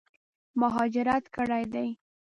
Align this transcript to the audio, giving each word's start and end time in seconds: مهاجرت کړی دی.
مهاجرت 0.59 1.23
کړی 1.35 1.63
دی. 1.73 1.89